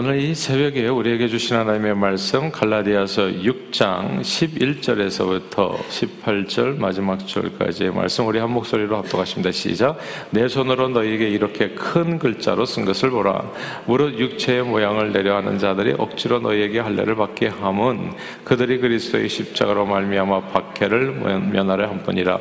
오늘 0.00 0.20
이 0.20 0.32
새벽에 0.32 0.86
우리에게 0.86 1.26
주신 1.26 1.56
하나님의 1.56 1.96
말씀 1.96 2.52
갈라디아서 2.52 3.22
6장 3.22 4.20
11절에서부터 4.20 5.76
18절 5.76 6.78
마지막 6.78 7.26
절까지의 7.26 7.92
말씀 7.92 8.28
우리 8.28 8.38
한 8.38 8.48
목소리로 8.52 8.96
합독하십니다. 8.98 9.50
시작. 9.50 9.98
내 10.30 10.46
손으로 10.46 10.90
너희에게 10.90 11.28
이렇게 11.28 11.70
큰 11.70 12.20
글자로 12.20 12.64
쓴 12.64 12.84
것을 12.84 13.10
보라. 13.10 13.50
무릇 13.86 14.16
육체의 14.20 14.62
모양을 14.62 15.10
내려 15.12 15.34
하는 15.34 15.58
자들이 15.58 15.96
억지로 15.98 16.38
너희에게 16.38 16.78
할례를 16.78 17.16
받게 17.16 17.48
함은 17.48 18.12
그들이 18.44 18.78
그리스도의 18.78 19.28
십자가로 19.28 19.84
말미암아 19.84 20.42
박해를 20.42 21.10
면하려 21.50 21.88
함뿐이라. 21.88 22.38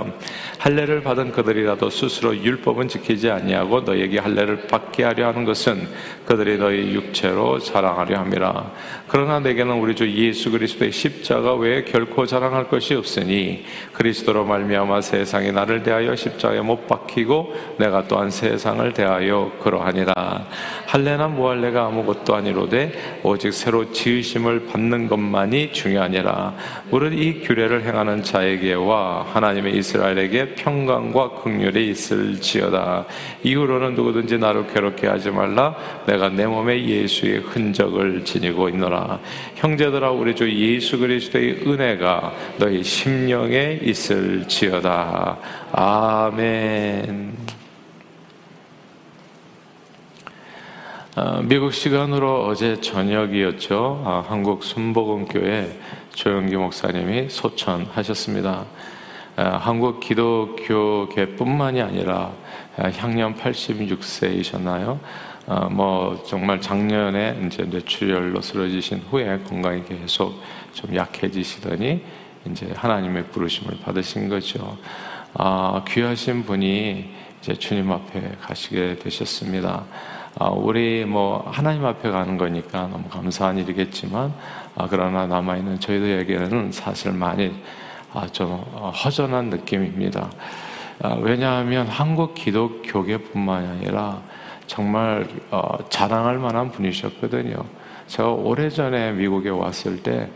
할례를 0.59 1.01
받은 1.01 1.31
그들이라도 1.31 1.89
스스로 1.89 2.37
율법은 2.37 2.87
지키지 2.87 3.31
아니하고 3.31 3.81
너희에게 3.81 4.19
할례를 4.19 4.67
받게 4.67 5.05
하려 5.05 5.29
하는 5.29 5.43
것은 5.43 5.87
그들이 6.27 6.59
너희 6.59 6.93
육체로 6.93 7.46
자랑하려 7.59 8.20
함이라. 8.20 8.71
그러나 9.07 9.40
내게는 9.40 9.76
우리 9.76 9.95
주 9.95 10.09
예수 10.12 10.52
그리스도의 10.52 10.91
십자가 10.91 11.54
외에 11.55 11.84
결코 11.84 12.26
자랑할 12.26 12.67
것이 12.67 12.94
없으니 12.94 13.63
그리스도로 13.94 14.45
말미암아 14.45 15.02
세상이 15.02 15.52
나를 15.52 15.84
대하여 15.84 16.16
십자가에 16.16 16.62
못 16.62 16.88
박히고 16.88 17.54
내가 17.80 18.07
또한 18.07 18.30
세상을 18.30 18.91
대하여 18.94 19.52
그러하니라. 19.62 20.13
할례나 20.88 21.27
무할례가 21.27 21.85
아무것도 21.85 22.35
아니로되 22.35 23.21
오직 23.23 23.54
새로 23.54 23.91
지으심을 23.91 24.68
받는 24.68 25.07
것만이 25.07 25.71
중요하니라. 25.71 26.55
무릇 26.90 27.13
이 27.13 27.41
규례를 27.41 27.84
행하는 27.84 28.23
자에게와 28.23 29.27
하나님의 29.34 29.76
이스라엘에게 29.77 30.55
평강과 30.55 31.41
극률이 31.41 31.90
있을지어다. 31.90 33.05
이후로는 33.43 33.95
누구든지 33.95 34.38
나를 34.38 34.68
괴롭게 34.68 35.07
하지 35.07 35.29
말라. 35.29 35.76
내가 36.05 36.29
내 36.29 36.45
몸에 36.45 36.84
예수 36.85 37.27
의 37.27 37.40
흔적을 37.40 38.23
지니고 38.26 38.70
있노라. 38.70 39.20
형제들아 39.55 40.12
우리 40.12 40.35
주 40.35 40.49
예수 40.52 40.98
그리스도의 40.98 41.63
은혜가 41.68 42.34
너희 42.57 42.84
심령에 42.84 43.79
있을지어다. 43.84 45.38
아멘. 45.71 47.35
어, 51.16 51.41
미국 51.41 51.74
시간으로 51.74 52.46
어제 52.46 52.79
저녁이었죠. 52.79 54.04
아, 54.05 54.23
한국 54.27 54.63
순복음교회 54.63 55.79
조영기 56.13 56.55
목사님이 56.55 57.29
소천하셨습니다. 57.29 58.66
아, 59.35 59.57
한국 59.57 59.99
기독교계뿐만이 59.99 61.82
아니라 61.82 62.34
아, 62.77 62.91
향년 62.98 63.35
86세이셨나요? 63.35 65.00
어, 65.47 65.69
뭐 65.69 66.22
정말 66.28 66.59
작년에 66.59 67.40
이제 67.45 67.63
뇌출혈로 67.63 68.41
쓰러지신 68.41 69.06
후에 69.09 69.40
건강이 69.47 69.85
계속 69.85 70.41
좀 70.73 70.94
약해지시더니 70.94 72.03
이제 72.51 72.73
하나님의 72.75 73.28
부르심을 73.28 73.79
받으신 73.79 74.28
거죠. 74.28 74.78
아, 75.34 75.85
귀하신 75.88 76.44
분이 76.44 77.09
이제 77.39 77.53
주님 77.53 77.89
앞에 77.89 78.35
가시게 78.41 79.00
되셨습니다. 79.00 79.85
아, 80.38 80.50
우리 80.50 81.06
뭐 81.06 81.50
하나님 81.50 81.85
앞에 81.85 82.11
가는 82.11 82.38
거니까 82.38 82.88
너무 82.88 83.07
감사한 83.07 83.57
일이겠지만 83.57 84.34
아, 84.75 84.88
그러나 84.89 85.28
남아 85.28 85.56
있는 85.56 85.79
저희들에게는 85.79 86.73
사실 86.73 87.13
많이 87.13 87.53
아, 88.13 88.28
좀 88.28 88.50
허전한 89.06 89.50
느낌입니다. 89.50 90.29
아, 91.03 91.13
왜냐하면 91.22 91.88
한국 91.88 92.35
기독교계뿐만 92.35 93.66
아니라 93.66 94.22
정말 94.68 95.28
어, 95.50 95.78
자랑할 95.90 96.38
만한 96.38 96.72
분이셨거든요. 96.72 97.56
제가 98.07 98.29
오래전에 98.29 99.13
미국에 99.13 99.50
왔을 99.50 100.03
때 100.03 100.29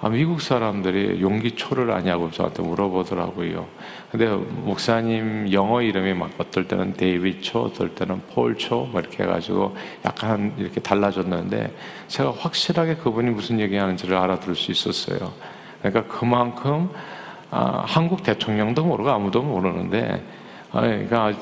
아, 0.00 0.08
미국 0.10 0.42
사람들이 0.42 1.22
용기 1.22 1.56
초를 1.56 1.90
아냐고 1.90 2.30
저한테 2.30 2.62
물어보더라고요. 2.62 3.66
근데 4.10 4.26
목사님 4.26 5.50
영어 5.52 5.80
이름이 5.80 6.12
막 6.12 6.30
어떨 6.36 6.68
때는 6.68 6.92
데이비드 6.92 7.40
초, 7.40 7.62
어떨 7.62 7.94
때는 7.94 8.20
폴 8.34 8.58
초, 8.58 8.84
뭐 8.84 9.00
이렇게 9.00 9.22
해가지고 9.22 9.74
약간 10.04 10.52
이렇게 10.58 10.80
달라졌는데 10.80 11.74
제가 12.08 12.32
확실하게 12.32 12.96
그분이 12.96 13.30
무슨 13.30 13.60
얘기하는지를 13.60 14.14
알아들을 14.16 14.54
수 14.54 14.72
있었어요. 14.72 15.32
그러니까 15.80 16.12
그만큼 16.14 16.90
아, 17.50 17.84
한국 17.86 18.22
대통령도 18.22 18.84
모르고 18.84 19.08
아무도 19.08 19.42
모르는데 19.42 20.22
아, 20.70 20.82
그러니까 20.82 21.32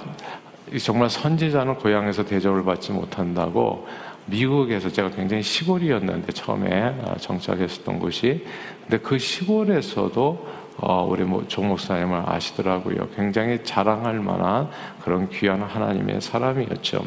정말 0.79 1.11
선지자는 1.11 1.77
고향에서 1.77 2.25
대접을 2.25 2.65
받지 2.65 2.93
못한다고 2.93 3.87
미국에서 4.27 4.89
제가 4.89 5.11
굉장히 5.11 5.43
시골이었는데 5.43 6.33
처음에 6.33 6.95
어, 7.03 7.17
정착했었던 7.19 7.99
곳이 7.99 8.45
근데 8.83 8.99
그 8.99 9.19
시골에서도 9.19 10.63
어, 10.79 11.05
우리 11.05 11.27
조 11.49 11.63
목사님을 11.63 12.23
아시더라고요. 12.27 13.09
굉장히 13.15 13.63
자랑할 13.63 14.21
만한 14.21 14.69
그런 15.03 15.29
귀한 15.29 15.63
하나님의 15.63 16.21
사람이었죠. 16.21 17.05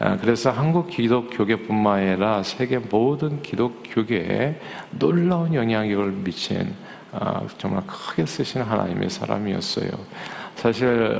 어, 0.00 0.18
그래서 0.20 0.50
한국 0.50 0.88
기독교계뿐만 0.88 1.98
아니라 1.98 2.42
세계 2.42 2.78
모든 2.78 3.42
기독교계에 3.42 4.60
놀라운 4.90 5.54
영향력을 5.54 6.12
미친 6.12 6.74
정말 7.58 7.82
크게 7.86 8.24
쓰신 8.24 8.62
하나님의 8.62 9.10
사람이었어요. 9.10 9.90
사실 10.56 11.18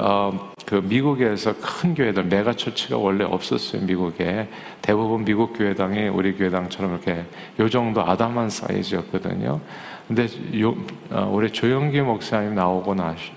그 0.67 0.77
미국에서 0.77 1.55
큰 1.61 1.95
교회들 1.95 2.25
megachurch가 2.25 2.97
원래 2.97 3.25
없었어요 3.25 3.83
미국에 3.83 4.49
대부분 4.81 5.25
미국 5.25 5.53
교회당이 5.59 6.09
우리 6.09 6.35
교회당처럼 6.35 6.93
이렇게 6.93 7.25
요 7.59 7.69
정도 7.69 8.01
아담한 8.03 8.49
사이즈였거든요. 8.49 9.61
근데 10.09 10.27
요, 10.61 10.75
어, 11.11 11.31
우리 11.33 11.51
조용기 11.51 12.01
목사님 12.03 12.55
나오고 12.55 12.95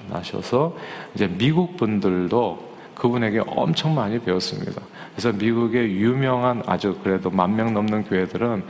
나셔서 0.09 0.75
이제 1.13 1.27
미국 1.27 1.77
분들도 1.77 2.75
그분에게 2.95 3.41
엄청 3.47 3.93
많이 3.95 4.19
배웠습니다. 4.19 4.81
그래서 5.11 5.31
미국의 5.31 5.95
유명한 5.95 6.63
아주 6.65 6.97
그래도 7.03 7.29
만 7.29 7.55
명 7.55 7.73
넘는 7.73 8.05
교회들은 8.05 8.63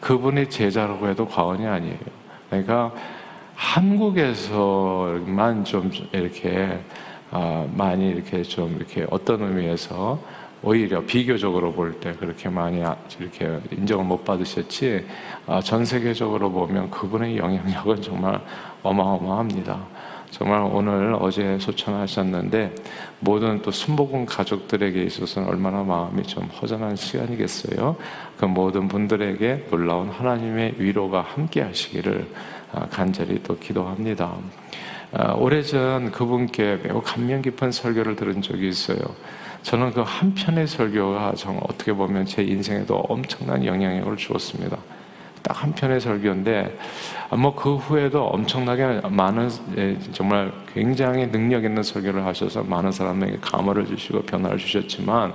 그분의 0.00 0.50
제자라고 0.50 1.08
해도 1.08 1.26
과언이 1.26 1.66
아니에요. 1.66 1.98
그러니까 2.48 2.92
한국에서만 3.56 5.24
좀 5.64 5.90
이렇게 6.12 6.78
아, 7.30 7.66
많이 7.74 8.10
이렇게 8.10 8.42
좀 8.42 8.76
이렇게 8.76 9.06
어떤 9.10 9.42
의미에서 9.42 10.20
오히려 10.62 11.02
비교적으로 11.02 11.72
볼 11.72 11.98
때 12.00 12.12
그렇게 12.12 12.48
많이 12.48 12.82
아, 12.84 12.96
이렇게 13.18 13.58
인정을 13.72 14.04
못 14.04 14.24
받으셨지 14.24 15.06
아, 15.46 15.60
전 15.60 15.84
세계적으로 15.84 16.50
보면 16.52 16.90
그분의 16.90 17.38
영향력은 17.38 18.02
정말 18.02 18.40
어마어마합니다. 18.82 19.96
정말 20.30 20.60
오늘 20.60 21.16
어제 21.18 21.58
소천하셨는데 21.58 22.74
모든 23.20 23.62
또 23.62 23.70
순복음 23.70 24.26
가족들에게 24.26 25.02
있어서는 25.02 25.48
얼마나 25.48 25.82
마음이 25.82 26.24
좀 26.24 26.44
허전한 26.44 26.94
시간이겠어요. 26.96 27.96
그 28.36 28.44
모든 28.44 28.86
분들에게 28.88 29.68
놀라운 29.70 30.10
하나님의 30.10 30.74
위로가 30.78 31.22
함께 31.22 31.62
하시기를 31.62 32.26
간절히 32.90 33.42
또 33.42 33.58
기도합니다. 33.58 34.34
아, 35.12 35.32
오래전 35.32 36.10
그분께 36.12 36.80
매우 36.82 37.00
감명 37.02 37.42
깊은 37.42 37.72
설교를 37.72 38.16
들은 38.16 38.42
적이 38.42 38.68
있어요. 38.68 38.98
저는 39.62 39.92
그 39.92 40.02
한 40.02 40.34
편의 40.34 40.66
설교가 40.66 41.34
정말 41.36 41.62
어떻게 41.68 41.92
보면 41.92 42.26
제 42.26 42.42
인생에도 42.42 42.96
엄청난 43.08 43.64
영향력을 43.64 44.16
주었습니다. 44.16 44.76
딱 45.42 45.62
한 45.62 45.72
편의 45.72 46.00
설교인데, 46.00 46.76
아, 47.25 47.25
뭐 47.34 47.54
그 47.56 47.76
후에도 47.76 48.24
엄청나게 48.26 49.00
많은, 49.08 49.50
예, 49.76 49.98
정말 50.12 50.52
굉장히 50.72 51.30
능력 51.30 51.64
있는 51.64 51.82
설교를 51.82 52.24
하셔서 52.24 52.62
많은 52.62 52.92
사람에게 52.92 53.38
감화를 53.40 53.86
주시고 53.86 54.22
변화를 54.22 54.58
주셨지만, 54.58 55.34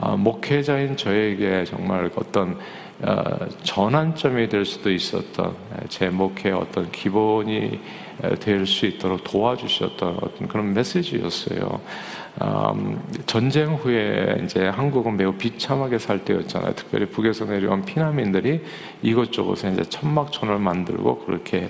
아, 0.00 0.16
목회자인 0.16 0.96
저에게 0.96 1.64
정말 1.64 2.10
어떤 2.16 2.58
어, 3.00 3.46
전환점이 3.62 4.48
될 4.48 4.64
수도 4.64 4.90
있었던 4.90 5.54
제 5.88 6.08
목회의 6.08 6.52
어떤 6.56 6.90
기본이 6.90 7.78
될 8.40 8.66
수 8.66 8.86
있도록 8.86 9.22
도와주셨던 9.22 10.18
어떤 10.20 10.48
그런 10.48 10.74
메시지였어요. 10.74 11.80
음, 12.40 13.02
전쟁 13.26 13.74
후에 13.74 14.40
이제 14.44 14.66
한국은 14.66 15.16
매우 15.16 15.32
비참하게 15.32 15.98
살 15.98 16.24
때였잖아요. 16.24 16.74
특별히 16.74 17.06
북에서 17.06 17.44
내려온 17.44 17.84
피난민들이 17.84 18.62
이것저것에 19.02 19.72
이제 19.72 19.82
천막촌을 19.84 20.58
만들고 20.58 21.24
그렇게 21.28 21.68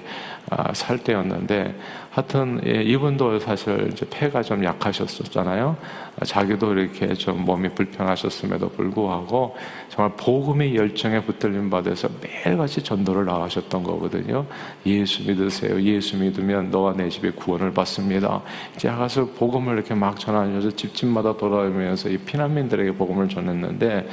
아, 0.51 0.73
살 0.73 0.99
때였는데 0.99 1.75
하여튼 2.11 2.61
예, 2.67 2.83
이분도 2.83 3.39
사실 3.39 3.91
이제 3.93 4.07
폐가 4.09 4.43
좀 4.43 4.65
약하셨었잖아요. 4.65 5.77
자기도 6.25 6.73
이렇게 6.73 7.15
좀 7.15 7.45
몸이 7.45 7.69
불편하셨음에도 7.71 8.71
불구하고 8.71 9.57
정말 9.89 10.17
복음의 10.17 10.75
열정에 10.75 11.23
붙들림 11.23 11.71
받아서 11.71 12.09
매일같이 12.21 12.83
전도를 12.83 13.25
나가셨던 13.27 13.83
거거든요. 13.83 14.47
예수 14.87 15.23
믿으세요. 15.23 15.81
예수 15.83 16.17
믿으면 16.17 16.71
너와 16.71 16.95
내 16.95 17.09
집에 17.09 17.31
구원을 17.31 17.73
받습니다. 17.73 18.43
이제 18.75 18.89
가서 18.89 19.27
복음을 19.27 19.75
이렇게 19.75 19.95
막 19.95 20.19
전하면서 20.19 20.71
집집마다 20.73 21.37
돌아다니면서 21.37 22.09
이 22.09 22.19
피난민들에게 22.19 22.93
복음을 22.93 23.29
전했는데 23.29 24.09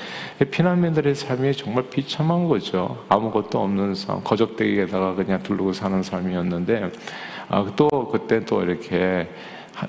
피난민들의 0.52 1.16
삶이 1.16 1.54
정말 1.54 1.86
비참한 1.90 2.48
거죠. 2.48 3.04
아무것도 3.10 3.60
없는 3.64 3.96
삶, 3.96 4.22
거적대기에다가 4.24 5.16
그냥 5.16 5.42
두르고 5.42 5.74
사는 5.74 6.04
삶 6.04 6.25
이었는데 6.32 6.92
아, 7.50 7.66
또 7.76 7.90
그때 8.12 8.44
또 8.46 8.64
이렇게 8.64 9.28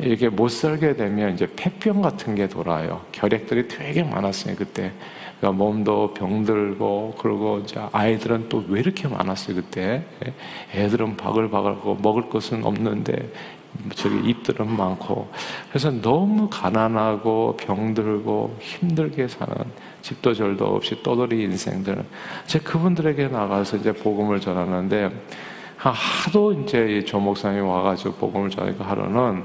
이렇게 0.00 0.28
못 0.28 0.48
살게 0.48 0.96
되면 0.96 1.34
이제 1.34 1.46
폐병 1.54 2.02
같은 2.02 2.34
게 2.34 2.48
돌아요. 2.48 3.02
결핵들이 3.12 3.68
되게 3.68 4.02
많았어요 4.02 4.56
그때. 4.56 4.92
그러니까 5.38 5.64
몸도 5.64 6.14
병들고 6.14 7.16
그리고 7.18 7.58
이제 7.58 7.80
아이들은 7.92 8.48
또 8.48 8.64
왜 8.68 8.80
이렇게 8.80 9.06
많았어요 9.06 9.54
그때. 9.56 10.04
애들은 10.74 11.16
바글바글하고 11.16 11.96
먹을 12.02 12.28
것은 12.28 12.64
없는데 12.64 13.30
저기 13.94 14.30
입들은 14.30 14.74
많고 14.74 15.30
그래서 15.68 15.90
너무 15.90 16.48
가난하고 16.50 17.56
병들고 17.58 18.56
힘들게 18.60 19.28
사는 19.28 19.54
집도 20.02 20.34
절도 20.34 20.64
없이 20.66 21.00
떠돌이 21.02 21.42
인생들. 21.42 22.04
제 22.46 22.58
그분들에게 22.58 23.28
나가서 23.28 23.76
이제 23.76 23.92
복음을 23.92 24.40
전하는데 24.40 25.10
하도 25.90 26.52
이제 26.52 27.04
조 27.04 27.18
목사님이 27.18 27.60
와가지고 27.60 28.14
복음을 28.14 28.50
전하니까 28.50 28.88
하루는 28.88 29.44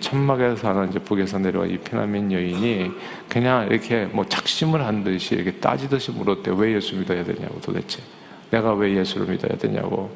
천막에 0.00 0.56
사는 0.56 0.88
이제 0.88 0.98
북에서 0.98 1.38
내려온 1.38 1.70
이 1.70 1.78
피난민 1.78 2.32
여인이 2.32 2.90
그냥 3.28 3.68
이렇게 3.70 4.06
뭐 4.06 4.24
작심을 4.24 4.84
한 4.84 5.04
듯이 5.04 5.36
이렇게 5.36 5.52
따지듯이 5.52 6.10
물었대. 6.12 6.52
왜 6.56 6.74
예수 6.74 6.96
믿어야 6.96 7.22
되냐고 7.22 7.60
도대체. 7.60 8.02
내가 8.50 8.72
왜 8.74 8.96
예수를 8.96 9.28
믿어야 9.28 9.56
되냐고. 9.56 10.10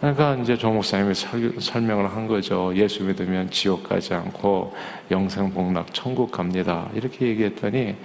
그러니까 0.00 0.34
이제 0.36 0.56
조 0.56 0.70
목사님이 0.72 1.14
설, 1.14 1.82
명을 1.82 2.10
한 2.10 2.26
거죠. 2.26 2.72
예수 2.74 3.04
믿으면 3.04 3.50
지옥 3.50 3.88
가지 3.88 4.14
않고 4.14 4.74
영생 5.10 5.52
복락 5.52 5.92
천국 5.92 6.32
갑니다. 6.32 6.88
이렇게 6.94 7.26
얘기했더니 7.26 7.96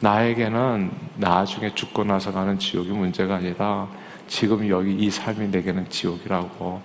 나에게는 0.00 0.90
나중에 1.16 1.72
죽고 1.74 2.04
나서 2.04 2.32
가는 2.32 2.58
지옥이 2.58 2.90
문제가 2.90 3.36
아니라 3.36 3.88
지금 4.28 4.68
여기 4.68 4.92
이 4.94 5.10
삶이 5.10 5.48
내게는 5.48 5.88
지옥이라고. 5.88 6.80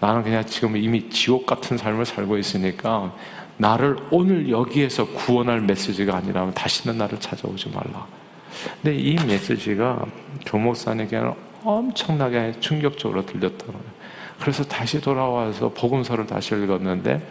나는 0.00 0.22
그냥 0.22 0.44
지금 0.44 0.76
이미 0.76 1.08
지옥 1.10 1.46
같은 1.46 1.78
삶을 1.78 2.04
살고 2.04 2.36
있으니까 2.38 3.14
나를 3.56 3.96
오늘 4.10 4.50
여기에서 4.50 5.06
구원할 5.06 5.60
메시지가 5.60 6.16
아니라면 6.16 6.54
다시는 6.54 6.98
나를 6.98 7.20
찾아오지 7.20 7.70
말라. 7.70 8.06
근데 8.82 8.96
이 8.96 9.14
메시지가 9.14 10.04
조목사님께는 10.44 11.32
엄청나게 11.64 12.54
충격적으로 12.60 13.24
들렸던 13.24 13.68
거예요. 13.68 14.02
그래서 14.40 14.64
다시 14.64 15.00
돌아와서 15.00 15.68
복음서를 15.68 16.26
다시 16.26 16.54
읽었는데 16.56 17.24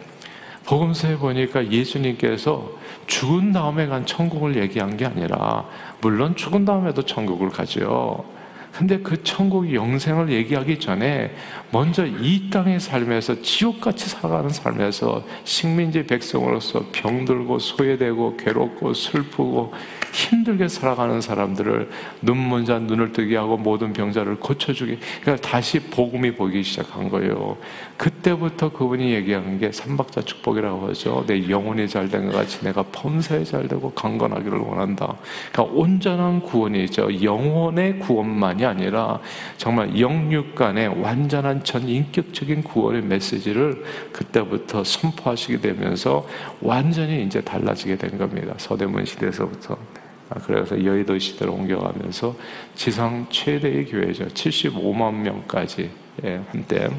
복음서에 0.66 1.18
보니까 1.18 1.70
예수님께서 1.70 2.72
죽은 3.08 3.52
다음에 3.52 3.88
간 3.88 4.06
천국을 4.06 4.56
얘기한 4.56 4.96
게 4.96 5.06
아니라 5.06 5.66
물론 6.00 6.36
죽은 6.36 6.64
다음에도 6.64 7.02
천국을 7.02 7.50
가죠. 7.50 8.24
근데 8.72 9.00
그 9.00 9.22
천국 9.24 9.74
영생을 9.74 10.32
얘기하기 10.32 10.80
전에 10.80 11.36
먼저 11.72 12.06
이 12.06 12.50
땅의 12.50 12.80
삶에서 12.80 13.42
지옥같이 13.42 14.10
살아가는 14.10 14.50
삶에서 14.50 15.24
식민지 15.44 16.06
백성으로서 16.06 16.86
병들고 16.92 17.60
소외되고 17.60 18.38
괴롭고 18.38 18.94
슬프고 18.94 19.74
힘들게 20.12 20.68
살아가는 20.68 21.22
사람들을 21.22 21.90
눈먼 22.22 22.66
자 22.66 22.80
눈을 22.80 23.12
뜨게 23.14 23.38
하고 23.38 23.58
모든 23.58 23.94
병자를 23.94 24.40
고쳐주게 24.40 24.98
그러니까 25.22 25.48
다시 25.48 25.80
복음이 25.80 26.36
보이기 26.36 26.64
시작한 26.64 27.10
거예요. 27.10 27.58
그때부터 27.98 28.72
그분이 28.72 29.14
얘기하는 29.14 29.60
게 29.60 29.72
삼박자 29.72 30.22
축복이라고 30.22 30.90
하죠. 30.90 31.24
내 31.28 31.50
영혼이 31.50 31.88
잘 31.88 32.10
된 32.10 32.28
것 32.28 32.34
같이 32.36 32.64
내가 32.64 32.84
범사에 32.92 33.44
잘 33.44 33.68
되고 33.68 33.92
강건하기를 33.92 34.58
원한다. 34.58 35.16
그러니까 35.52 35.76
온전한 35.76 36.42
구원이 36.42 36.90
죠. 36.90 37.08
영혼의 37.24 38.00
구원만이 38.00 38.66
아니라 38.66 39.20
정말 39.58 39.98
영육 40.00 40.56
간의 40.56 41.02
완전한 41.02 41.64
전 41.64 41.88
인격적인 41.88 42.64
구원의 42.64 43.04
메시지를 43.04 43.84
그때부터 44.12 44.84
선포하시게 44.84 45.62
되면서 45.62 46.28
완전히 46.62 47.24
이제 47.24 47.42
달라지게 47.42 47.98
된 47.98 48.18
겁니다. 48.18 48.54
서대문 48.58 49.06
시대에서부터. 49.06 50.01
아, 50.34 50.40
그래서 50.40 50.84
여의도 50.84 51.20
시대로 51.20 51.54
옮겨가면서 51.54 52.36
지상 52.74 53.28
최대의 53.30 53.86
교회죠. 53.86 54.28
75만 54.28 55.14
명까지 55.14 55.92
예, 56.24 56.42
한때 56.50 56.90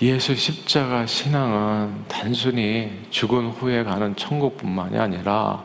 예수 0.00 0.34
십자가 0.34 1.04
신앙은 1.04 2.04
단순히 2.08 2.90
죽은 3.10 3.48
후에 3.48 3.82
가는 3.84 4.16
천국뿐만이 4.16 4.96
아니라 4.96 5.64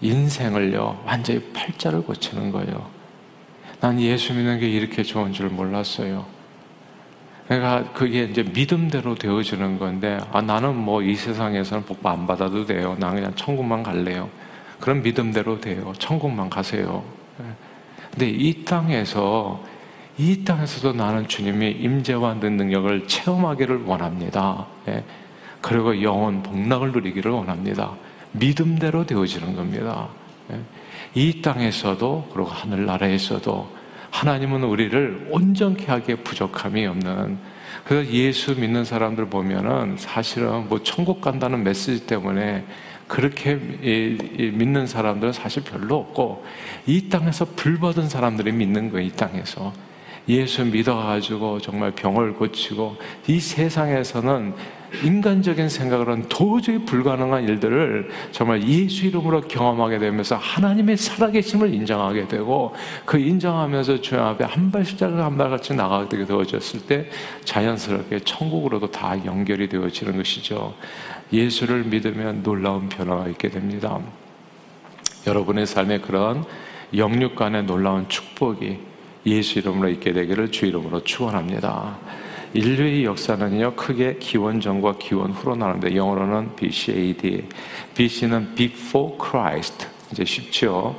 인생을요 0.00 1.02
완전히 1.04 1.40
팔자를 1.52 2.02
고치는 2.02 2.50
거예요. 2.50 2.88
난 3.80 4.00
예수 4.00 4.32
믿는 4.32 4.58
게 4.60 4.68
이렇게 4.68 5.02
좋은 5.02 5.32
줄 5.32 5.48
몰랐어요. 5.50 6.33
그러니까 7.46 7.92
그게 7.92 8.24
이제 8.24 8.42
믿음대로 8.42 9.14
되어지는 9.14 9.78
건데, 9.78 10.18
아, 10.32 10.40
나는 10.40 10.74
뭐 10.76 11.02
이 11.02 11.14
세상에서는 11.14 11.84
복 11.84 12.04
안 12.06 12.26
받아도 12.26 12.64
돼요. 12.64 12.96
나 12.98 13.10
그냥 13.10 13.32
천국만 13.34 13.82
갈래요. 13.82 14.28
그럼 14.80 15.02
믿음대로 15.02 15.60
돼요. 15.60 15.92
천국만 15.98 16.48
가세요. 16.48 17.04
예. 17.40 17.44
근데 18.10 18.30
이 18.30 18.64
땅에서, 18.64 19.62
이 20.16 20.44
땅에서도 20.44 20.92
나는 20.92 21.26
주님이 21.28 21.72
임재와 21.72 22.34
능력을 22.34 23.06
체험하기를 23.06 23.84
원합니다. 23.84 24.66
예. 24.88 25.04
그리고 25.60 26.02
영원 26.02 26.42
복락을 26.42 26.92
누리기를 26.92 27.30
원합니다. 27.30 27.92
믿음대로 28.32 29.04
되어지는 29.06 29.54
겁니다. 29.54 30.08
예. 30.50 30.60
이 31.14 31.42
땅에서도 31.42 32.30
그리고 32.32 32.48
하늘나라에서도 32.48 33.83
하나님은 34.14 34.62
우리를 34.62 35.26
온전케 35.32 35.86
하기에 35.86 36.14
부족함이 36.16 36.86
없는 36.86 37.36
그래서 37.84 38.08
예수 38.12 38.54
믿는 38.54 38.84
사람들 38.84 39.26
보면은 39.26 39.96
사실은 39.98 40.68
뭐 40.68 40.80
천국 40.84 41.20
간다는 41.20 41.64
메시지 41.64 42.06
때문에 42.06 42.64
그렇게 43.08 43.56
믿는 43.56 44.86
사람들은 44.86 45.32
사실 45.32 45.64
별로 45.64 45.96
없고 45.96 46.44
이 46.86 47.08
땅에서 47.08 47.44
불 47.56 47.80
받은 47.80 48.08
사람들이 48.08 48.52
믿는 48.52 48.92
거예요, 48.92 49.04
이 49.04 49.10
땅에서. 49.10 49.72
예수 50.28 50.64
믿어가지고 50.64 51.58
정말 51.58 51.90
병을 51.90 52.34
고치고 52.34 52.96
이 53.26 53.40
세상에서는 53.40 54.54
인간적인 55.02 55.68
생각으로는 55.68 56.28
도저히 56.28 56.78
불가능한 56.78 57.48
일들을 57.48 58.10
정말 58.32 58.62
예수 58.68 59.06
이름으로 59.06 59.42
경험하게 59.42 59.98
되면서 59.98 60.36
하나님의 60.36 60.96
살아계심을 60.96 61.72
인정하게 61.74 62.28
되고 62.28 62.74
그 63.04 63.18
인정하면서 63.18 64.00
주님 64.00 64.24
앞에 64.24 64.44
한 64.44 64.70
발씩 64.70 65.02
한 65.02 65.36
발같이 65.36 65.74
나가게 65.74 66.24
되어졌을 66.24 66.86
때 66.86 67.08
자연스럽게 67.44 68.20
천국으로도 68.20 68.90
다 68.90 69.16
연결이 69.24 69.68
되어지는 69.68 70.16
것이죠. 70.16 70.74
예수를 71.32 71.84
믿으면 71.84 72.42
놀라운 72.42 72.88
변화가 72.88 73.28
있게 73.28 73.48
됩니다. 73.48 73.98
여러분의 75.26 75.66
삶에 75.66 75.98
그런 75.98 76.44
영육 76.96 77.34
간의 77.34 77.64
놀라운 77.64 78.08
축복이 78.08 78.78
예수 79.26 79.58
이름으로 79.58 79.88
있게 79.88 80.12
되기를 80.12 80.52
주 80.52 80.66
이름으로 80.66 81.02
축원합니다. 81.02 81.96
인류의 82.54 83.04
역사는요 83.04 83.74
크게 83.74 84.18
기원 84.20 84.60
전과 84.60 84.94
기원 84.98 85.32
후로 85.32 85.56
나누는데 85.56 85.96
영어로는 85.96 86.54
BC/AD. 86.54 87.48
BC는 87.94 88.54
Before 88.54 89.16
Christ 89.20 89.86
이제 90.12 90.24
쉽죠. 90.24 90.96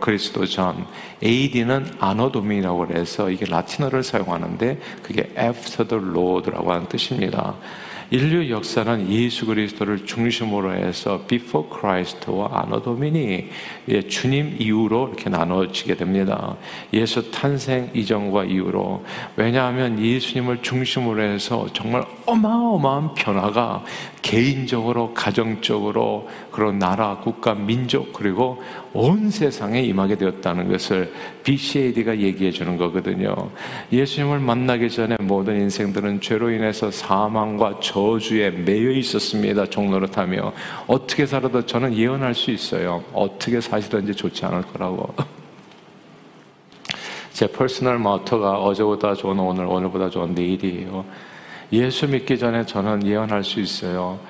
그리스도 0.00 0.46
전. 0.46 0.86
AD는 1.20 1.96
아노도미라고 1.98 2.86
해서 2.94 3.28
이게 3.28 3.44
라틴어를 3.44 4.04
사용하는데 4.04 4.78
그게 5.02 5.32
After 5.36 5.88
the 5.88 6.00
Lord라고 6.00 6.72
하는 6.72 6.86
뜻입니다. 6.88 7.56
인류 8.14 8.48
역사는 8.48 9.10
예수 9.10 9.44
그리스도를 9.44 10.06
중심으로 10.06 10.72
해서 10.72 11.24
before 11.26 11.68
Christ와 11.68 12.48
아노 12.52 12.80
도미니 12.80 13.48
예, 13.88 14.02
주님 14.02 14.54
이후로 14.56 15.08
이렇게 15.08 15.28
나눠지게 15.28 15.96
됩니다. 15.96 16.56
예수 16.92 17.32
탄생 17.32 17.90
이전과 17.92 18.44
이후로 18.44 19.02
왜냐하면 19.34 19.98
예수님을 19.98 20.62
중심으로 20.62 21.22
해서 21.24 21.66
정말 21.72 22.04
어마어마한 22.24 23.14
변화가 23.14 23.82
개인적으로 24.22 25.12
가정적으로 25.12 26.28
그런 26.52 26.78
나라 26.78 27.18
국가 27.18 27.54
민족 27.54 28.12
그리고 28.12 28.62
온 28.92 29.28
세상에 29.28 29.82
임하게 29.82 30.16
되었다는 30.16 30.70
것을 30.70 31.12
BCAD가 31.42 32.18
얘기해 32.20 32.52
주는 32.52 32.76
거거든요. 32.76 33.34
예수님을 33.92 34.38
만나기 34.38 34.88
전에 34.88 35.16
모든 35.20 35.60
인생들은 35.60 36.20
죄로 36.20 36.52
인해서 36.52 36.92
사망과 36.92 37.80
저주에 37.82 38.50
매여 38.50 38.90
있었습니다. 38.90 39.66
종노릇하며 39.66 40.52
어떻게 40.86 41.26
살아도 41.26 41.64
저는 41.66 41.94
예언할 41.96 42.34
수 42.34 42.50
있어요. 42.50 43.02
어떻게 43.12 43.60
사시든지 43.60 44.14
좋지 44.14 44.44
않을 44.46 44.62
거라고. 44.62 45.14
제 47.32 47.46
personal 47.48 47.98
motto가 47.98 48.58
어제보다 48.62 49.14
좋은 49.14 49.38
오늘, 49.38 49.66
오늘보다 49.66 50.08
좋은 50.10 50.34
내일이에요. 50.34 51.04
예수 51.72 52.06
믿기 52.08 52.38
전에 52.38 52.64
저는 52.64 53.06
예언할 53.06 53.42
수 53.42 53.60
있어요. 53.60 54.20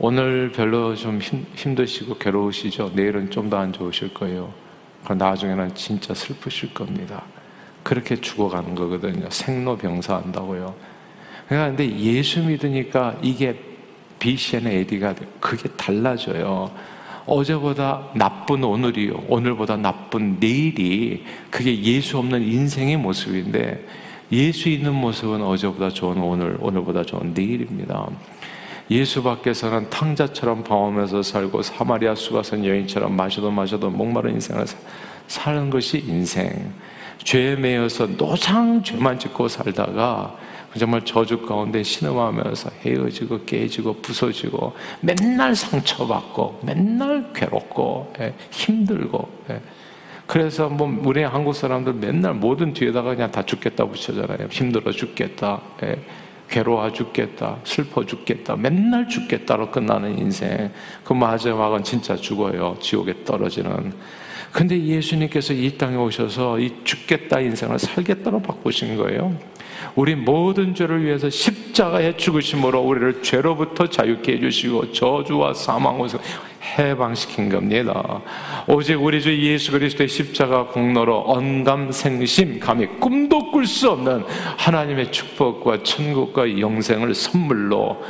오늘 0.00 0.50
별로 0.52 0.94
좀 0.94 1.20
힘, 1.20 1.46
힘드시고 1.54 2.18
괴로우시죠? 2.18 2.92
내일은 2.94 3.30
좀 3.30 3.48
더 3.50 3.58
안 3.58 3.72
좋으실 3.72 4.14
거예요. 4.14 4.52
그럼 5.04 5.18
나중에는 5.18 5.74
진짜 5.74 6.14
슬프실 6.14 6.74
겁니다. 6.74 7.22
그렇게 7.84 8.16
죽어가는 8.16 8.74
거거든요. 8.74 9.26
생로병사한다고요. 9.30 10.74
그러니까 11.48 11.76
근데 11.76 11.98
예수 11.98 12.42
믿으니까 12.42 13.16
이게 13.22 13.56
BCN 14.18 14.66
AD가 14.66 15.14
그게 15.40 15.68
달라져요. 15.76 16.70
어제보다 17.26 18.08
나쁜 18.14 18.64
오늘이요. 18.64 19.24
오늘보다 19.28 19.76
나쁜 19.76 20.38
내일이 20.40 21.24
그게 21.50 21.80
예수 21.82 22.18
없는 22.18 22.42
인생의 22.42 22.96
모습인데 22.96 23.86
예수 24.32 24.68
있는 24.68 24.94
모습은 24.94 25.42
어제보다 25.42 25.90
좋은 25.90 26.18
오늘, 26.18 26.56
오늘보다 26.60 27.02
좋은 27.04 27.32
내일입니다. 27.34 28.08
예수 28.90 29.22
밖에서는 29.22 29.90
탕자처럼 29.90 30.64
방황하면서 30.64 31.22
살고 31.22 31.62
사마리아 31.62 32.14
수가선 32.14 32.64
여인처럼 32.64 33.14
마셔도 33.14 33.50
마셔도 33.50 33.90
목마른 33.90 34.32
인생을 34.34 34.64
사는 35.26 35.70
것이 35.70 35.98
인생. 36.06 36.72
죄에 37.18 37.56
매여서 37.56 38.16
노상 38.16 38.82
죄만 38.82 39.18
짓고 39.18 39.48
살다가 39.48 40.36
정말 40.78 41.04
저주 41.04 41.42
가운데 41.42 41.82
신음하면서 41.82 42.70
헤어지고 42.84 43.44
깨지고 43.44 43.94
부서지고 44.00 44.74
맨날 45.00 45.54
상처받고 45.54 46.60
맨날 46.62 47.32
괴롭고 47.32 48.12
예, 48.20 48.34
힘들고 48.50 49.28
예. 49.50 49.60
그래서 50.26 50.68
뭐 50.68 50.94
우리 51.04 51.22
한국 51.22 51.54
사람들 51.54 51.94
맨날 51.94 52.34
모든 52.34 52.74
뒤에다가 52.74 53.14
그냥 53.14 53.30
다 53.30 53.42
죽겠다 53.42 53.86
붙여잖아요. 53.86 54.48
힘들어 54.50 54.92
죽겠다. 54.92 55.62
예. 55.82 55.96
괴로워 56.50 56.92
죽겠다. 56.92 57.58
슬퍼 57.64 58.04
죽겠다. 58.04 58.56
맨날 58.56 59.08
죽겠다로 59.08 59.70
끝나는 59.70 60.18
인생. 60.18 60.70
그 61.04 61.12
마지막은 61.12 61.84
진짜 61.84 62.16
죽어요. 62.16 62.76
지옥에 62.80 63.24
떨어지는. 63.24 63.92
근데 64.52 64.82
예수님께서 64.82 65.52
이 65.52 65.76
땅에 65.76 65.96
오셔서 65.96 66.58
이 66.58 66.72
죽겠다 66.84 67.40
인생을 67.40 67.78
살겠다로 67.78 68.40
바꾸신 68.40 68.96
거예요. 68.96 69.36
우리 69.94 70.14
모든 70.14 70.74
죄를 70.74 71.04
위해서 71.04 71.30
십자가에 71.30 72.16
죽으심으로 72.16 72.80
우리를 72.80 73.22
죄로부터 73.22 73.88
자유케 73.88 74.32
해주시고 74.34 74.92
저주와 74.92 75.54
사망에서 75.54 76.18
해방시킨 76.78 77.48
겁니다. 77.48 78.20
오직 78.66 79.02
우리 79.02 79.20
주 79.22 79.36
예수 79.36 79.72
그리스도의 79.72 80.08
십자가 80.08 80.66
공로로 80.66 81.24
언감생심 81.26 82.60
감히 82.60 82.86
꿈도 83.00 83.50
꿀 83.50 83.66
수 83.66 83.90
없는 83.90 84.24
하나님의 84.56 85.10
축복과 85.10 85.82
천국과 85.82 86.58
영생을 86.58 87.14
선물로 87.14 88.02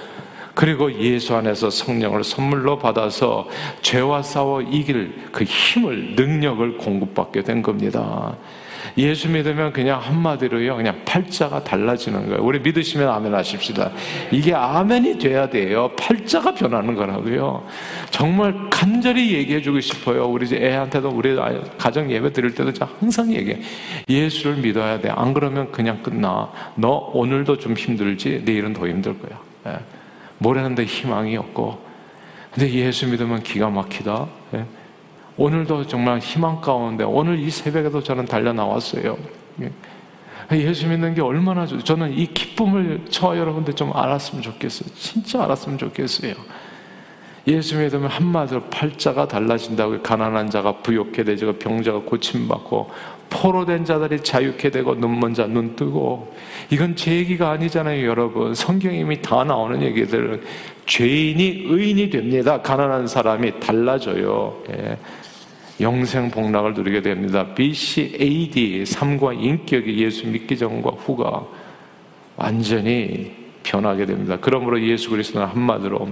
그리고 0.54 0.92
예수 0.92 1.36
안에서 1.36 1.70
성령을 1.70 2.24
선물로 2.24 2.80
받아서 2.80 3.48
죄와 3.80 4.22
싸워 4.22 4.60
이길 4.60 5.28
그 5.30 5.44
힘을 5.44 6.16
능력을 6.16 6.78
공급받게 6.78 7.42
된 7.42 7.62
겁니다. 7.62 8.36
예수 8.98 9.28
믿으면 9.30 9.72
그냥 9.72 10.00
한마디로요, 10.00 10.76
그냥 10.76 11.00
팔자가 11.04 11.62
달라지는 11.62 12.26
거예요. 12.26 12.42
우리 12.42 12.58
믿으시면 12.58 13.08
아멘 13.08 13.32
하십시다. 13.32 13.92
이게 14.32 14.52
아멘이 14.52 15.18
돼야 15.18 15.48
돼요. 15.48 15.92
팔자가 15.96 16.54
변하는 16.54 16.96
거라고요. 16.96 17.64
정말 18.10 18.68
간절히 18.70 19.34
얘기해 19.34 19.62
주고 19.62 19.78
싶어요. 19.78 20.26
우리 20.26 20.52
애한테도 20.52 21.10
우리 21.10 21.36
가정 21.78 22.10
예배 22.10 22.32
드릴 22.32 22.54
때도 22.56 22.72
항상 23.00 23.32
얘기해. 23.32 23.60
예수를 24.08 24.56
믿어야 24.56 25.00
돼. 25.00 25.10
안 25.10 25.32
그러면 25.32 25.70
그냥 25.70 26.02
끝나. 26.02 26.50
너 26.74 27.10
오늘도 27.14 27.58
좀 27.58 27.74
힘들지, 27.74 28.42
내일은 28.44 28.72
더 28.72 28.88
힘들 28.88 29.16
거야. 29.16 29.38
예. 29.68 29.78
모레는데 30.38 30.84
희망이 30.84 31.36
없고. 31.36 31.86
근데 32.52 32.68
예수 32.72 33.06
믿으면 33.06 33.44
기가 33.44 33.70
막히다. 33.70 34.26
예. 35.38 35.42
오늘도 35.42 35.86
정말 35.86 36.18
희망 36.18 36.60
가운데 36.60 37.04
오늘 37.04 37.38
이 37.38 37.50
새벽에도 37.50 38.02
저는 38.02 38.26
달려 38.26 38.52
나왔어요. 38.52 39.16
예. 39.62 39.70
예수 40.52 40.86
믿는 40.88 41.14
게 41.14 41.20
얼마나 41.20 41.66
좋 41.66 41.78
저는 41.82 42.12
이 42.16 42.26
기쁨을 42.26 43.06
저 43.10 43.36
여러분들 43.36 43.74
좀 43.74 43.94
알았으면 43.94 44.42
좋겠어요. 44.42 44.88
진짜 44.94 45.42
알았으면 45.44 45.78
좋겠어요. 45.78 46.34
예수 47.46 47.78
믿으면 47.78 48.10
한마디로 48.10 48.64
팔자가 48.64 49.26
달라진다고 49.26 50.02
가난한 50.02 50.50
자가 50.50 50.78
부욕해 50.82 51.24
되고 51.24 51.54
병자가 51.54 52.00
고침받고 52.00 52.90
포로된 53.30 53.86
자들이 53.86 54.22
자유케 54.22 54.70
되고 54.70 54.94
눈먼 54.94 55.32
자 55.32 55.46
눈 55.46 55.74
뜨고 55.74 56.34
이건 56.70 56.94
제 56.94 57.14
얘기가 57.16 57.50
아니잖아요 57.50 58.06
여러분 58.06 58.54
성경이 58.54 59.00
이미 59.00 59.22
다 59.22 59.44
나오는 59.44 59.80
얘기들은 59.82 60.42
죄인이 60.86 61.64
의인이 61.68 62.10
됩니다 62.10 62.60
가난한 62.60 63.06
사람이 63.06 63.60
달라져요 63.60 64.62
예. 64.70 64.98
영생 65.80 66.30
복락을 66.30 66.74
누리게 66.74 67.02
됩니다. 67.02 67.54
BC 67.54 68.18
AD 68.20 68.84
삶과 68.84 69.34
인격이 69.34 69.98
예수 69.98 70.26
믿기 70.26 70.58
전과 70.58 70.90
후가 70.90 71.46
완전히 72.36 73.32
변하게 73.62 74.06
됩니다. 74.06 74.38
그러므로 74.40 74.80
예수 74.80 75.10
그리스도는 75.10 75.46
한마디로 75.46 76.08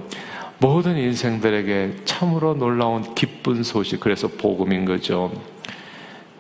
모든 0.59 0.97
인생들에게 0.97 1.97
참으로 2.05 2.55
놀라운 2.55 3.15
기쁜 3.15 3.63
소식, 3.63 4.01
그래서 4.01 4.29
복음인 4.29 4.85
거죠. 4.85 5.33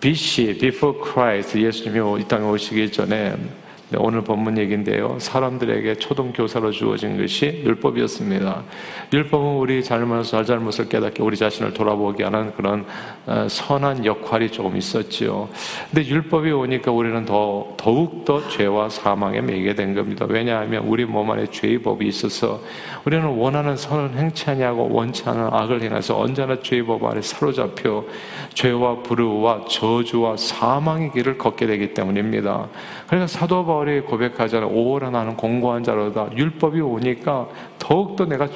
BC, 0.00 0.58
before 0.58 0.98
Christ, 1.02 1.58
예수님이 1.58 2.20
이 2.20 2.24
땅에 2.24 2.46
오시기 2.46 2.92
전에 2.92 3.30
네, 3.30 3.36
오늘 3.94 4.22
본문 4.22 4.58
얘기인데요. 4.58 5.16
사람들에게 5.20 5.94
초등 5.96 6.32
교사로 6.32 6.72
주어진 6.72 7.16
것이 7.16 7.62
율법이었습니다. 7.64 8.64
율법은 9.12 9.58
우리 9.58 9.84
잘못, 9.84 10.24
잘잘못을 10.24 10.88
깨닫게 10.88 11.22
우리 11.22 11.36
자신을 11.36 11.72
돌아보게 11.72 12.24
하는 12.24 12.52
그런 12.54 12.84
어, 13.26 13.46
선한 13.48 14.04
역할이 14.04 14.50
조금 14.50 14.76
있었지요. 14.76 15.48
근데 15.92 16.08
율법이 16.08 16.50
오니까 16.50 16.90
우리는 16.90 17.24
더, 17.24 17.74
더욱 17.76 18.24
더 18.24 18.48
죄와 18.48 18.88
사망에 18.88 19.40
매게 19.40 19.76
된 19.76 19.94
겁니다. 19.94 20.26
왜냐하면 20.28 20.84
우리 20.84 21.04
몸 21.04 21.30
안에 21.30 21.46
죄의 21.46 21.78
법이 21.78 22.08
있어서 22.08 22.60
우리는 23.04 23.24
원하는 23.24 23.76
선을 23.76 24.18
행치 24.18 24.46
하냐고 24.46 24.88
원치 24.90 25.22
않은 25.28 25.48
악을 25.52 25.82
행해서 25.82 26.18
언제나 26.18 26.58
죄의 26.60 26.82
법 26.82 27.04
아래 27.04 27.22
사로잡혀 27.22 28.04
죄와 28.54 29.02
불의와 29.02 29.66
저주와 29.68 30.36
사망의 30.36 31.12
길을 31.12 31.38
걷게 31.38 31.68
되기 31.68 31.94
때문입니다. 31.94 32.66
그러니까 33.06 33.28
사도 33.28 33.64
바울 33.64 33.75
이 33.84 34.00
고백하잖아요. 34.00 34.70
오라 34.70 35.10
나는 35.10 35.36
공고한 35.36 35.82
자로다. 35.82 36.30
율법이 36.36 36.80
오니까 36.80 37.48
더욱더 37.78 38.24
내가 38.24 38.48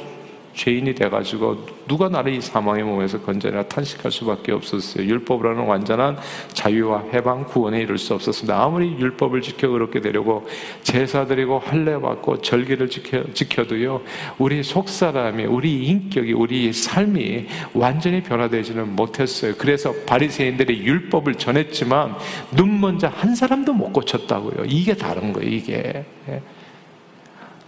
죄인이 0.55 0.95
돼가지고 0.95 1.67
누가 1.87 2.09
나를 2.09 2.33
이 2.35 2.41
사망의 2.41 2.83
몸에서 2.85 3.21
건져내라 3.21 3.65
탄식할 3.65 4.11
수밖에 4.11 4.53
없었어요. 4.53 5.07
율법으로는 5.07 5.65
완전한 5.65 6.19
자유와 6.53 7.05
해방, 7.13 7.45
구원에 7.45 7.81
이룰 7.81 7.99
수 7.99 8.15
없었습니다. 8.15 8.61
아무리 8.61 8.97
율법을 8.99 9.43
지켜 9.43 9.69
그렇게 9.69 10.01
되려고 10.01 10.49
제사 10.83 11.27
드리고 11.27 11.59
할례 11.59 11.99
받고 12.01 12.43
절기를 12.43 12.89
지켜, 12.91 13.23
지켜도요, 13.33 14.03
우리 14.39 14.63
속사람이, 14.63 15.45
우리 15.45 15.87
인격이, 15.87 16.33
우리 16.33 16.73
삶이 16.73 17.47
완전히 17.75 18.23
변화되지는 18.23 18.97
못했어요. 18.97 19.55
그래서 19.57 19.93
바리새인들이 20.07 20.85
율법을 20.85 21.35
전했지만 21.35 22.17
눈먼 22.57 22.99
자 22.99 23.11
한 23.21 23.35
사람도 23.35 23.75
못 23.75 23.93
고쳤다고요. 23.93 24.65
이게 24.67 24.95
다른 24.95 25.33
거예요, 25.33 25.51
이게. 25.51 26.05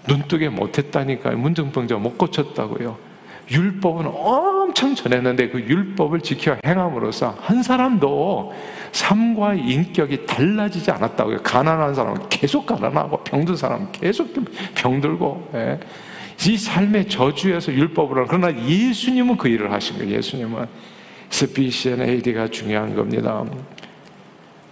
예. 0.09 0.13
눈뜨게 0.13 0.49
못했다니까요. 0.49 1.37
문정병자 1.37 1.97
못 1.97 2.19
고쳤다고요. 2.19 3.13
율법은 3.51 4.07
엄청 4.07 4.95
전했는데 4.95 5.49
그 5.49 5.61
율법을 5.61 6.21
지켜 6.21 6.57
행함으로써 6.65 7.37
한 7.41 7.63
사람도 7.63 8.53
삶과 8.93 9.55
인격이 9.55 10.27
달라지지 10.27 10.91
않았다고요. 10.91 11.43
가난한 11.43 11.95
사람은 11.95 12.29
계속 12.29 12.67
가난하고 12.67 13.19
병든 13.19 13.57
사람은 13.57 13.93
계속 13.93 14.33
병들고 14.75 15.51
예. 15.55 15.81
이 16.49 16.57
삶의 16.57 17.09
저주에서 17.09 17.73
율법으로 17.73 18.27
그러나 18.27 18.53
예수님은 18.67 19.37
그 19.37 19.49
일을 19.49 19.71
하신 19.73 19.99
거예요. 19.99 20.17
예수님은 20.17 20.67
AD가 22.01 22.49
중요한 22.49 22.95
겁니다. 22.95 23.45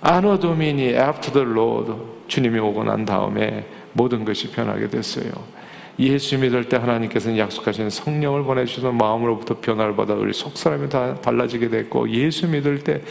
아노 0.01 0.39
도미니 0.39 0.89
after 0.89 1.33
the 1.33 1.95
주님이 2.27 2.59
오고 2.59 2.85
난 2.85 3.05
다음에 3.05 3.67
모든 3.93 4.25
것이 4.25 4.51
변하게 4.51 4.89
됐어요. 4.89 5.31
예수 5.99 6.39
믿을 6.39 6.69
때 6.69 6.77
하나님께서는 6.79 7.37
약속하신 7.37 7.91
성령을 7.91 8.45
보내주셔서 8.45 8.91
마음으로부터 8.93 9.61
변화를 9.61 9.97
받아 9.97 10.15
우리 10.15 10.33
속사람이 10.33 10.89
다 10.89 11.15
달라지게 11.21 11.69
됐고 11.69 12.09
예수 12.11 12.49
믿을 12.49 12.83
때 12.83 13.03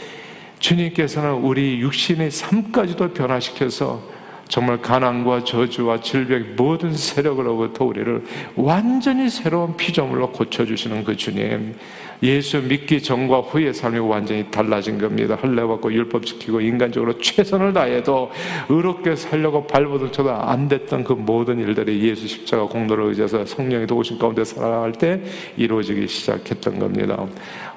주님께서는 0.58 1.34
우리 1.34 1.80
육신의 1.80 2.30
삶까지도 2.30 3.12
변화시켜서 3.12 4.02
정말 4.50 4.82
가난과 4.82 5.44
저주와 5.44 6.00
질병 6.00 6.56
모든 6.56 6.92
세력으로부터 6.92 7.84
우리를 7.84 8.24
완전히 8.56 9.30
새로운 9.30 9.76
피조물로 9.76 10.32
고쳐주시는 10.32 11.04
그 11.04 11.16
주님 11.16 11.76
예수 12.24 12.60
믿기 12.60 13.00
전과 13.00 13.40
후의 13.40 13.72
삶이 13.72 14.00
완전히 14.00 14.50
달라진 14.50 14.98
겁니다. 14.98 15.38
할례받고 15.40 15.92
율법 15.92 16.26
지키고 16.26 16.60
인간적으로 16.60 17.16
최선을 17.16 17.72
다해도 17.72 18.30
의롭게 18.68 19.14
살려고 19.14 19.66
발버둥 19.66 20.10
쳐도 20.10 20.30
안 20.30 20.68
됐던 20.68 21.04
그 21.04 21.12
모든 21.12 21.60
일들이 21.60 22.02
예수 22.08 22.26
십자가 22.26 22.64
공로를 22.64 23.04
의지해서 23.06 23.46
성령의 23.46 23.86
도우신 23.86 24.18
가운데 24.18 24.44
살아갈 24.44 24.92
때 24.92 25.22
이루어지기 25.56 26.08
시작했던 26.08 26.80
겁니다. 26.80 27.24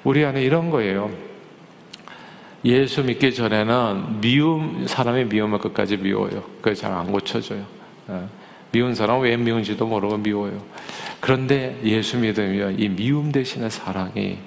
우리 0.02 0.24
안에 0.24 0.42
이런 0.42 0.70
거예요. 0.70 1.33
예수 2.64 3.02
믿기 3.04 3.34
전에는 3.34 4.20
미움 4.20 4.86
사람이 4.86 5.26
미움을 5.26 5.58
끝까지 5.58 5.98
미워요. 5.98 6.42
그게 6.62 6.74
잘 6.74 6.92
안 6.92 7.12
고쳐져요. 7.12 7.64
예. 8.10 8.20
미운 8.72 8.94
사람 8.94 9.20
왜 9.20 9.36
미운지도 9.36 9.86
모르고 9.86 10.16
미워요. 10.18 10.62
그런데 11.20 11.78
예수 11.84 12.16
믿으면 12.18 12.78
이 12.78 12.88
미움 12.88 13.30
대신에 13.30 13.68
사랑이 13.68 14.38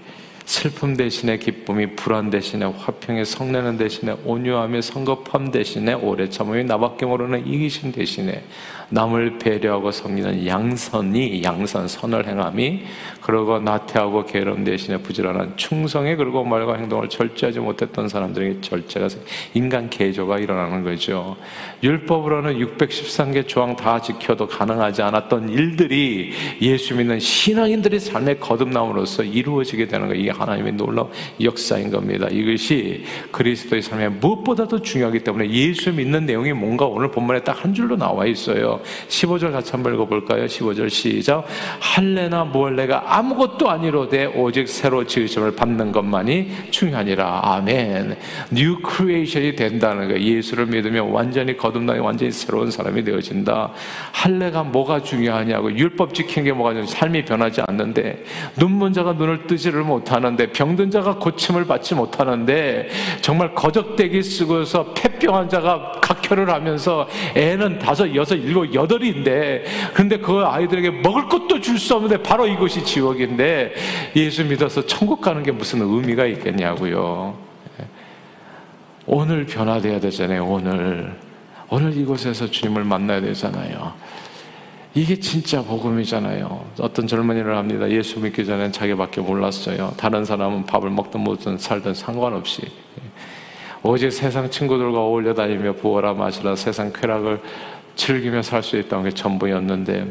슬픔 0.48 0.96
대신에 0.96 1.38
기쁨이 1.40 1.88
불안 1.98 2.30
대신에 2.30 2.66
화평이 2.66 3.26
성내는 3.26 3.78
대신에 3.78 4.16
온유함이 4.24 4.82
성급함 4.82 5.52
대신에 5.52 5.94
오래 5.94 6.30
참음이 6.30 6.64
나밖에 6.64 7.06
모르는 7.06 7.46
이기심 7.46 7.92
대신에 7.92 8.44
남을 8.90 9.40
배려하고 9.40 9.92
섬기는 9.92 10.48
양선이 10.48 11.44
양선 11.44 11.90
선을 11.90 12.26
행함이 12.26 12.84
그러고 13.20 13.60
나태하고 13.60 14.26
게으름 14.26 14.64
대신에 14.64 14.98
부지런한 15.00 15.58
충성에 15.58 16.16
그리고 16.16 16.46
말과 16.46 16.76
행동을 16.76 17.10
절제하지 17.10 17.60
못했던 17.60 18.08
사람들에게 18.08 18.62
절제가 18.62 19.10
인간 19.54 19.90
개조가 19.90 20.40
일어나는 20.40 20.86
거죠. 20.86 21.36
율법으로는 21.84 22.60
613개 22.60 23.46
조항 23.46 23.76
다 23.76 24.02
지켜도 24.02 24.48
가능하지 24.48 25.02
않았던 25.02 25.50
일들이 25.50 26.32
예수 26.62 26.96
믿는 26.96 27.20
신앙인들의 27.20 28.00
삶의 28.00 28.40
거듭남으로써 28.40 29.24
이루어지게 29.24 29.90
되는 29.90 30.08
거예요. 30.08 30.37
하나님의 30.40 30.74
놀라운 30.74 31.10
역사인 31.42 31.92
겁니다. 31.92 32.28
이것이 32.32 33.04
그리스도의 33.32 33.82
삶에 33.82 34.10
무엇보다도 34.10 34.82
중요하기 34.82 35.20
때문에 35.20 35.50
예수 35.50 35.92
믿는 35.92 36.26
내용이 36.26 36.54
뭔가 36.54 36.86
오늘 36.86 37.12
본문에 37.12 37.44
딱 37.44 37.58
한 37.58 37.74
줄로 37.74 37.96
나와 37.96 38.26
있어요. 38.26 38.80
15절 39.08 39.52
같이 39.52 39.72
한번 39.72 39.94
읽어볼까요? 39.96 40.46
15절 40.46 40.90
시작. 40.90 41.46
할례나 41.80 42.46
무할례가 42.46 43.18
아무것도 43.18 43.70
아니로되 43.70 44.26
오직 44.28 44.68
새로 44.68 45.06
지으심을 45.06 45.56
받는 45.56 45.92
것만이 45.92 46.52
중요하니라. 46.70 47.42
아멘. 47.44 48.18
new 48.52 48.80
creation이 48.82 49.56
된다는 49.56 50.08
거예요. 50.08 50.22
예수를 50.22 50.68
믿으면 50.68 51.10
완전히 51.10 51.58
거듭나게 51.58 52.00
완전히 52.00 52.32
새로운 52.32 52.70
사람이 52.70 53.04
되어진다. 53.04 53.72
할례가 54.12 54.64
뭐가 54.64 55.02
중요하냐고 55.02 55.76
율법 55.76 56.14
지킨 56.14 56.44
게 56.44 56.54
뭐가 56.54 56.72
중요해 56.72 56.88
삶이 56.88 57.26
변하지 57.26 57.62
않는데 57.68 58.24
눈먼 58.58 58.94
자가 58.94 59.14
눈을 59.14 59.48
뜨지를 59.48 59.84
못하는데 59.84 60.52
병든 60.52 60.92
자가 60.92 61.16
고침을 61.16 61.66
받지 61.66 61.96
못하는데 61.96 62.90
정말 63.22 63.56
거적대기 63.56 64.22
쓰고서 64.24 64.94
폐병한 64.94 65.48
자가 65.50 65.94
각혈을 66.02 66.50
하면서 66.50 67.08
애는 67.36 67.80
다섯, 67.80 68.14
여섯, 68.14 68.36
일곱, 68.36 68.74
여덟인데 68.74 69.64
그런데 69.94 70.18
그 70.18 70.44
아이들에게 70.46 70.92
먹을 70.92 71.30
것도 71.30 71.62
줄 71.62 71.78
수 71.78 71.94
없는데 71.94 72.24
바로 72.24 72.48
이것이 72.48 72.84
지옥인데 72.84 73.74
예수 74.16 74.44
믿어서 74.44 74.86
천국 74.86 75.22
가는 75.22 75.44
게 75.44 75.52
무슨 75.52 75.82
의미가 75.82 76.26
있겠냐고요. 76.26 77.36
오늘 79.06 79.46
변화돼야 79.46 80.00
되잖아요. 80.00 80.44
오늘 80.46 81.16
오늘 81.70 81.96
이곳에서 81.96 82.50
주님을 82.50 82.84
만나야 82.84 83.22
되잖아요. 83.22 83.94
이게 84.98 85.20
진짜 85.20 85.62
복음이잖아요. 85.62 86.66
어떤 86.80 87.06
젊은이를 87.06 87.56
합니다. 87.56 87.88
예수 87.88 88.20
믿기 88.20 88.44
전엔 88.44 88.72
자기밖에 88.72 89.22
몰랐어요. 89.22 89.94
다른 89.96 90.26
사람은 90.26 90.66
밥을 90.66 90.90
먹든 90.90 91.20
뭐든 91.20 91.60
살든 91.60 91.94
상관없이 91.94 92.64
오직 93.84 94.10
세상 94.10 94.50
친구들과 94.50 94.98
어울려 95.00 95.36
다니며 95.36 95.74
부어라 95.74 96.14
마시라 96.16 96.56
세상 96.56 96.92
쾌락을 96.92 97.40
즐기며 97.96 98.42
살 98.42 98.64
수 98.64 98.76
있다는 98.76 99.04
게 99.04 99.12
전부였는데 99.12 100.08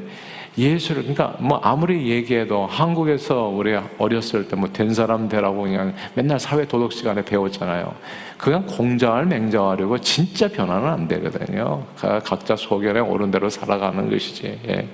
예수를 0.59 1.03
그러니까 1.03 1.37
뭐 1.39 1.59
아무리 1.63 2.09
얘기해도 2.09 2.67
한국에서 2.67 3.49
우리가 3.49 3.91
어렸을 3.99 4.49
때 4.49 4.57
뭐 4.57 4.73
된 4.73 4.95
사람 4.95 5.29
되라고 5.29 5.63
그냥 5.63 5.95
맨날 6.15 6.41
사회 6.41 6.67
도덕 6.67 6.93
시간에 6.93 7.23
배웠잖아요. 7.23 7.95
그냥 8.39 8.65
공자를 8.67 9.27
맹자하려고 9.27 9.99
진짜 10.01 10.49
변화는 10.49 10.89
안 10.89 11.09
되거든요. 11.09 11.85
각자 12.25 12.57
소견에 12.57 13.01
오른 13.01 13.31
대로 13.31 13.51
살아가는 13.51 14.09
것이지. 14.11 14.61
예. 14.69 14.89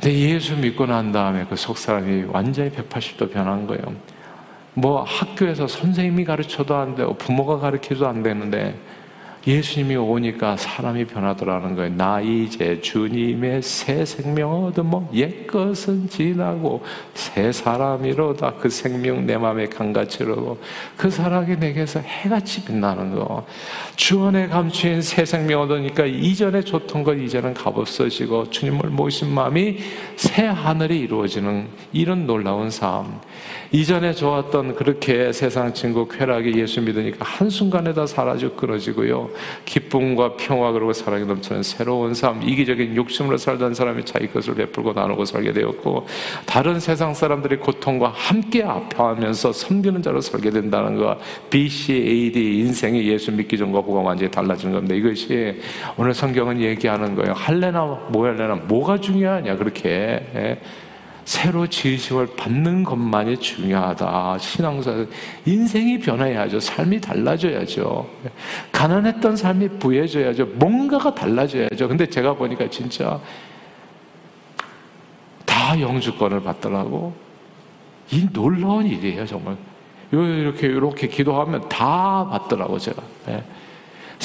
근데 0.00 0.18
예수 0.18 0.56
믿고 0.56 0.86
난 0.86 1.12
다음에 1.12 1.44
그 1.44 1.54
속 1.56 1.76
사람이 1.78 2.24
완전히 2.28 2.70
180도 2.70 3.30
변한 3.32 3.66
거예요. 3.66 3.82
뭐 4.74 5.02
학교에서 5.02 5.66
선생님이 5.68 6.24
가르쳐도 6.24 6.74
안 6.74 6.94
되고 6.94 7.14
부모가 7.14 7.58
가르쳐도 7.58 8.06
안 8.08 8.22
되는데 8.22 8.74
예수님이 9.46 9.96
오니까 9.96 10.56
사람이 10.56 11.06
변하더라는 11.06 11.74
거예요. 11.74 11.94
나 11.96 12.20
이제 12.20 12.80
주님의 12.80 13.62
새 13.62 14.04
생명 14.04 14.66
얻으뭐 14.66 15.10
옛것은 15.14 16.10
지나고 16.10 16.82
새 17.14 17.50
사람이로다. 17.50 18.54
그 18.60 18.68
생명 18.68 19.24
내 19.26 19.36
강같이 19.66 20.22
흐르고 20.22 20.58
그 20.96 21.10
사랑이 21.10 21.56
내게서 21.56 22.00
해같이 22.00 22.64
빛나는 22.64 23.14
거. 23.14 23.46
주원에 23.96 24.46
감추인 24.48 25.00
새 25.00 25.24
생명 25.24 25.62
얻으니까 25.62 26.04
이전에 26.04 26.60
좋던 26.62 27.02
것 27.02 27.14
이제는 27.14 27.54
값없어지고 27.54 28.50
주님을 28.50 28.90
모신 28.90 29.32
마음이 29.32 29.78
새 30.16 30.44
하늘이 30.44 31.00
이루어지는 31.00 31.68
이런 31.92 32.26
놀라운 32.26 32.70
삶. 32.70 33.20
이전에 33.72 34.12
좋았던 34.12 34.74
그렇게 34.74 35.32
세상 35.32 35.72
친구 35.72 36.08
쾌락이 36.08 36.58
예수 36.58 36.82
믿으니까 36.82 37.24
한순간에 37.24 37.94
다 37.94 38.04
사라져 38.04 38.54
끊어지고요. 38.54 39.29
기쁨과 39.64 40.36
평화 40.36 40.72
그리고 40.72 40.92
사랑이 40.92 41.24
넘치는 41.24 41.62
새로운 41.62 42.14
삶, 42.14 42.42
이기적인 42.42 42.96
욕심으로 42.96 43.36
살던 43.36 43.74
사람이 43.74 44.04
자기 44.04 44.26
것을 44.28 44.54
베풀고 44.54 44.92
나누고 44.92 45.24
살게 45.24 45.52
되었고 45.52 46.06
다른 46.46 46.80
세상 46.80 47.14
사람들이 47.14 47.56
고통과 47.56 48.08
함께 48.08 48.62
아파하면서 48.62 49.52
섬기는 49.52 50.02
자로 50.02 50.20
살게 50.20 50.50
된다는 50.50 50.96
거 50.96 51.18
BC, 51.50 51.92
AD 51.92 52.58
인생이 52.60 53.06
예수 53.08 53.32
믿기 53.32 53.56
전과 53.56 53.80
후가 53.80 54.00
완전히 54.00 54.30
달라진 54.30 54.72
겁니다. 54.72 54.94
이것이 54.94 55.60
오늘 55.96 56.14
성경은 56.14 56.60
얘기하는 56.60 57.14
거예요. 57.14 57.32
할래나 57.32 57.84
뭐 58.10 58.26
할래나 58.26 58.54
뭐가 58.54 58.98
중요하냐 58.98 59.56
그렇게 59.56 59.90
예? 60.34 60.58
새로 61.30 61.64
지으심을 61.64 62.34
받는 62.34 62.82
것만이 62.82 63.36
중요하다. 63.36 64.36
신앙사 64.38 65.06
인생이 65.46 66.00
변해야죠. 66.00 66.58
삶이 66.58 67.00
달라져야죠. 67.00 68.10
가난했던 68.72 69.36
삶이 69.36 69.78
부해져야죠. 69.78 70.46
뭔가가 70.56 71.14
달라져야죠. 71.14 71.86
근데 71.86 72.04
제가 72.04 72.34
보니까 72.34 72.68
진짜 72.68 73.20
다 75.46 75.80
영주권을 75.80 76.42
받더라고. 76.42 77.14
이 78.10 78.26
놀라운 78.32 78.86
일이에요, 78.86 79.24
정말. 79.24 79.56
이렇게 80.10 80.66
이렇게 80.66 81.06
기도하면 81.06 81.68
다 81.68 82.26
받더라고 82.28 82.76
제가. 82.76 83.00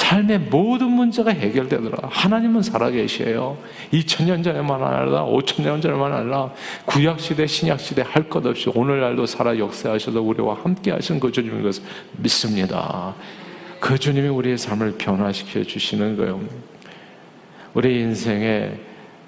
네. 0.06 0.16
삶의 0.16 0.40
모든 0.52 0.92
문제가 0.92 1.32
해결되더라. 1.32 2.10
하나님은 2.12 2.62
살아계셔요. 2.62 3.58
2000년 3.92 4.44
전에만 4.44 4.84
아니라 4.84 5.26
5000년 5.26 5.82
전에만 5.82 6.14
아니라 6.14 6.52
구약시대, 6.86 7.48
신약시대 7.48 8.04
할 8.06 8.30
것 8.30 8.46
없이 8.46 8.70
오늘날도 8.74 9.26
살아 9.26 9.58
역사하셔서 9.58 10.22
우리와 10.22 10.58
함께 10.64 10.92
하신 10.92 11.20
그 11.20 11.32
주님인 11.32 11.64
것을 11.64 11.84
믿습니다. 12.18 13.16
그 13.80 13.98
주님이 13.98 14.28
우리의 14.28 14.58
삶을 14.58 14.96
변화시켜 14.98 15.64
주시는 15.64 16.18
거예요. 16.18 16.42
우리 17.74 18.00
인생에 18.02 18.72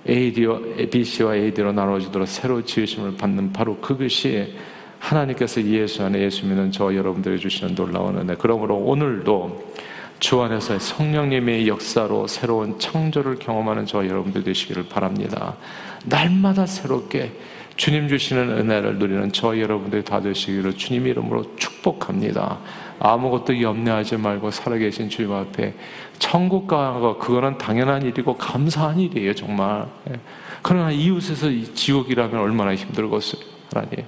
AD와, 0.07 0.59
BC와 0.91 1.35
AD로 1.35 1.73
나눠지도록 1.73 2.27
새로 2.27 2.63
지으심을 2.63 3.17
받는 3.17 3.51
바로 3.51 3.77
그것이 3.77 4.53
하나님께서 4.99 5.61
예수 5.63 6.03
안에 6.03 6.19
예수 6.21 6.45
믿는 6.45 6.71
저 6.71 6.93
여러분들이 6.93 7.39
주시는 7.39 7.75
놀라운 7.75 8.17
은혜. 8.17 8.35
그러므로 8.37 8.77
오늘도 8.77 9.76
주 10.19 10.41
안에서의 10.41 10.79
성령님의 10.79 11.67
역사로 11.67 12.27
새로운 12.27 12.79
창조를 12.79 13.35
경험하는 13.35 13.85
저와 13.85 14.07
여러분들 14.07 14.43
되시기를 14.43 14.87
바랍니다. 14.89 15.55
날마다 16.05 16.65
새롭게 16.65 17.31
주님 17.75 18.07
주시는 18.07 18.49
은혜를 18.49 18.97
누리는 18.97 19.31
저 19.31 19.57
여러분들이 19.57 20.03
다 20.03 20.19
되시기를 20.19 20.73
주님 20.73 21.05
이름으로 21.05 21.55
축복합니다. 21.57 22.57
아무것도 22.99 23.61
염려하지 23.61 24.17
말고 24.17 24.49
살아계신 24.49 25.09
주님 25.09 25.31
앞에 25.31 25.75
천국 26.17 26.67
거 26.67 27.17
그거는 27.19 27.59
당연한 27.59 28.01
일이고 28.01 28.35
감사한 28.35 28.99
일이에요 28.99 29.35
정말. 29.35 29.85
예. 30.09 30.19
그러나 30.63 30.89
이웃에서 30.89 31.47
지옥이라면 31.75 32.39
얼마나 32.39 32.73
힘들겠어요 32.73 33.41
하나님. 33.71 34.05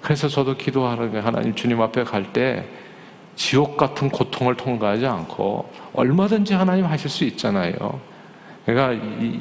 그래서 0.00 0.28
저도 0.28 0.56
기도하는 0.56 1.10
게 1.10 1.18
하나님 1.18 1.56
주님 1.56 1.80
앞에 1.80 2.04
갈때 2.04 2.64
지옥 3.38 3.76
같은 3.76 4.10
고통을 4.10 4.56
통과하지 4.56 5.06
않고 5.06 5.70
얼마든지 5.94 6.54
하나님 6.54 6.84
하실 6.84 7.08
수 7.08 7.22
있잖아요. 7.24 8.00
그러니까 8.66 9.04
이 9.20 9.40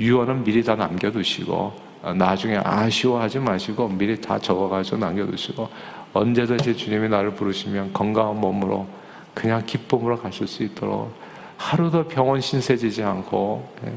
유언은 0.00 0.44
미리 0.44 0.64
다 0.64 0.74
남겨두시고 0.74 1.72
나중에 2.16 2.58
아쉬워하지 2.64 3.40
마시고 3.40 3.88
미리 3.88 4.18
다 4.18 4.38
적어가지고 4.38 4.96
남겨두시고 4.96 5.68
언제든지 6.14 6.74
주님이 6.74 7.10
나를 7.10 7.34
부르시면 7.34 7.92
건강한 7.92 8.40
몸으로 8.40 8.86
그냥 9.34 9.62
기쁨으로 9.66 10.18
가실 10.18 10.46
수 10.46 10.62
있도록 10.62 11.14
하루도 11.58 12.08
병원 12.08 12.40
신세지지 12.40 13.02
않고 13.02 13.68
예. 13.86 13.92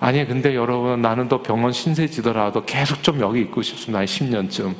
아니 0.00 0.26
근데 0.26 0.54
여러분 0.54 1.02
나는 1.02 1.28
또 1.28 1.42
병원 1.42 1.70
신세지더라도 1.70 2.64
계속 2.64 3.02
좀 3.02 3.20
여기 3.20 3.42
있고 3.42 3.60
싶습니다 3.60 4.02
10년쯤 4.04 4.74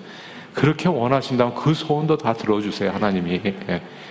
그렇게 0.54 0.88
원하신다면 0.88 1.54
그 1.54 1.74
소원도 1.74 2.16
다 2.16 2.32
들어주세요 2.32 2.90
하나님이 2.90 3.42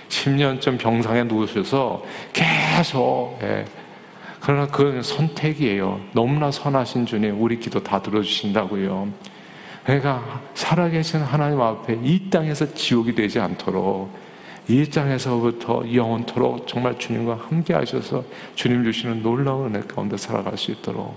10년쯤 0.08 0.74
예. 0.74 0.78
병상에 0.78 1.24
누우셔서 1.24 2.04
계속 2.32 3.38
예. 3.42 3.64
그러나 4.40 4.66
그건 4.66 5.02
선택이에요 5.02 6.00
너무나 6.12 6.50
선하신 6.50 7.06
주님 7.06 7.40
우리 7.40 7.58
기도 7.58 7.82
다 7.82 8.00
들어주신다고요 8.00 9.08
그러니까 9.84 10.40
살아계신 10.54 11.20
하나님 11.20 11.60
앞에 11.60 11.98
이 12.02 12.30
땅에서 12.30 12.74
지옥이 12.74 13.14
되지 13.14 13.40
않도록 13.40 14.10
이 14.68 14.84
땅에서부터 14.88 15.84
영원토록 15.94 16.66
정말 16.66 16.98
주님과 16.98 17.46
함께 17.48 17.72
하셔서 17.74 18.24
주님 18.54 18.84
주시는 18.84 19.22
놀라운 19.22 19.74
은혜 19.74 19.86
가운데 19.86 20.16
살아갈 20.16 20.58
수 20.58 20.72
있도록 20.72 21.16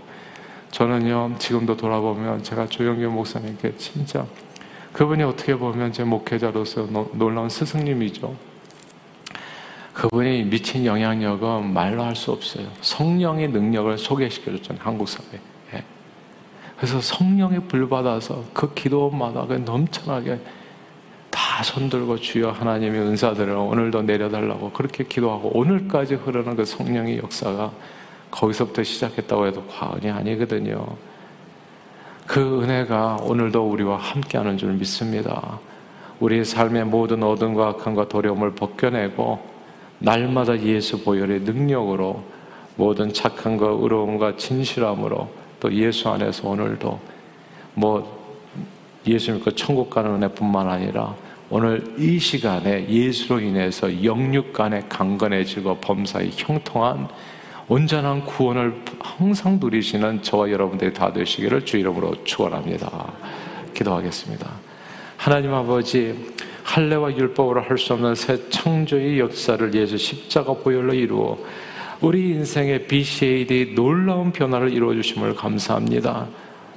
저는요 0.71 1.35
지금도 1.39 1.77
돌아보면 1.77 2.43
제가 2.43 2.67
조영규 2.67 3.09
목사님께 3.09 3.75
진짜 3.77 4.25
그분이 4.93 5.23
어떻게 5.23 5.55
보면 5.55 5.93
제 5.93 6.03
목회자로서 6.03 6.87
놀라운 7.13 7.49
스승님이죠. 7.49 8.48
그분이 9.99 10.43
미친 10.43 10.85
영향력은 10.85 11.73
말로 11.73 12.03
할 12.03 12.15
수 12.15 12.31
없어요. 12.31 12.65
성령의 12.79 13.49
능력을 13.49 13.97
소개시켜줬잖아요 13.97 14.81
한국 14.81 15.09
사회에. 15.09 15.83
그래서 16.77 17.01
성령의 17.01 17.63
불 17.67 17.89
받아서 17.89 18.45
그 18.53 18.73
기도마다 18.73 19.43
넘쳐나게 19.43 20.39
다 21.29 21.61
손들고 21.61 22.17
주여 22.17 22.51
하나님의 22.51 23.01
은사들을 23.01 23.53
오늘도 23.53 24.03
내려달라고 24.03 24.71
그렇게 24.71 25.03
기도하고 25.03 25.51
오늘까지 25.57 26.15
흐르는 26.15 26.55
그 26.55 26.63
성령의 26.63 27.17
역사가 27.17 27.73
거기서부터 28.31 28.81
시작했다고 28.83 29.47
해도 29.47 29.65
과언이 29.67 30.09
아니거든요. 30.09 30.95
그 32.25 32.63
은혜가 32.63 33.17
오늘도 33.23 33.69
우리와 33.69 33.97
함께하는 33.97 34.57
줄 34.57 34.71
믿습니다. 34.73 35.59
우리의 36.21 36.45
삶의 36.45 36.85
모든 36.85 37.21
어둠과 37.23 37.67
악함과 37.67 38.07
도려움을 38.07 38.55
벗겨내고 38.55 39.48
날마다 39.99 40.59
예수 40.61 41.03
보혈의 41.03 41.41
능력으로 41.41 42.23
모든 42.75 43.13
착함과 43.13 43.67
의로움과 43.67 44.37
진실함으로 44.37 45.29
또 45.59 45.73
예수 45.73 46.09
안에서 46.09 46.47
오늘도 46.47 46.99
뭐 47.73 48.19
예수 49.05 49.33
믿고 49.33 49.51
천국 49.51 49.89
가는 49.89 50.11
은혜뿐만 50.15 50.69
아니라 50.69 51.15
오늘 51.49 51.95
이 51.97 52.19
시간에 52.19 52.87
예수로 52.87 53.41
인해서 53.41 54.03
영육 54.03 54.53
간에 54.53 54.83
강건해지고 54.87 55.77
범사에 55.77 56.29
형통한 56.35 57.09
온전한 57.67 58.25
구원을 58.25 58.81
항상 58.99 59.59
누리시는 59.59 60.23
저와 60.23 60.49
여러분들이 60.51 60.93
다 60.93 61.11
되시기를 61.11 61.65
주 61.65 61.77
이름으로 61.77 62.23
축원합니다. 62.23 63.13
기도하겠습니다. 63.73 64.49
하나님 65.17 65.53
아버지 65.53 66.33
할례와 66.69 67.17
율법으로 67.17 67.61
할 67.61 67.79
수 67.79 67.93
없는 67.93 68.13
새 68.13 68.47
창조의 68.49 69.19
역사를 69.19 69.73
예수 69.73 69.97
십자가 69.97 70.53
보혈로 70.53 70.93
이루어 70.93 71.39
우리 71.99 72.29
인생의 72.29 72.87
BCAD 72.87 73.73
놀라운 73.75 74.31
변화를 74.31 74.71
이루어 74.71 74.93
주심을 74.93 75.35
감사합니다. 75.35 76.27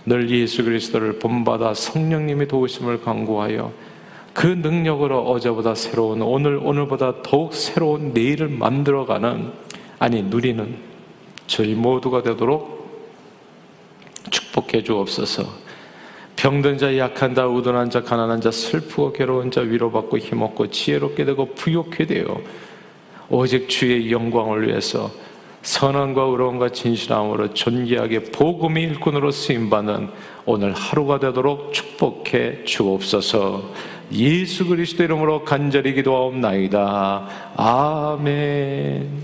늘 0.06 0.30
예수 0.30 0.64
그리스도를 0.64 1.18
본받아 1.18 1.74
성령님의 1.74 2.48
도우심을 2.48 3.02
강구하여 3.02 3.72
그 4.32 4.46
능력으로 4.46 5.30
어제보다 5.30 5.74
새로운 5.74 6.22
오늘 6.22 6.56
오늘보다 6.56 7.22
더욱 7.22 7.52
새로운 7.52 8.12
내일을 8.14 8.48
만들어가는 8.48 9.52
아니 9.98 10.22
누리는 10.22 10.74
저희 11.46 11.74
모두가 11.74 12.22
되도록 12.22 12.82
축복해 14.30 14.82
주옵소서. 14.82 15.44
병든 16.42 16.76
자, 16.76 16.98
약한 16.98 17.36
자, 17.36 17.46
우둔한 17.46 17.88
자, 17.88 18.02
가난한 18.02 18.40
자, 18.40 18.50
슬프고 18.50 19.12
괴로운 19.12 19.52
자 19.52 19.60
위로받고 19.60 20.18
힘없고 20.18 20.72
지혜롭게 20.72 21.24
되고 21.24 21.54
부욕해 21.54 22.04
되어 22.06 22.40
오직 23.30 23.68
주의 23.68 24.10
영광을 24.10 24.66
위해서 24.66 25.08
선함과 25.62 26.22
의로움과 26.22 26.70
진실함으로 26.70 27.54
존귀하게 27.54 28.32
복음의 28.32 28.82
일꾼으로 28.82 29.30
쓰임받는 29.30 30.08
오늘 30.44 30.72
하루가 30.72 31.20
되도록 31.20 31.72
축복해 31.72 32.64
주옵소서 32.64 33.62
예수 34.12 34.66
그리스도 34.66 35.04
이름으로 35.04 35.44
간절히 35.44 35.94
기도하옵나이다. 35.94 37.28
아멘. 37.56 39.22